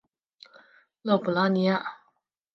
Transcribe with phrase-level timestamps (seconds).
[1.03, 1.85] 勒普拉尼亚。